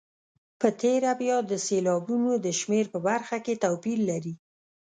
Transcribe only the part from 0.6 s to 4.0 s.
تېره بیا د سېلابونو د شمېر په برخه کې توپیر